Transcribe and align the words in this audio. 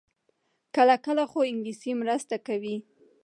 کله 0.75 0.95
کله، 1.05 1.23
خو 1.31 1.39
انګلیسي 1.51 1.91
مرسته 2.01 2.35
کوي 2.47 2.75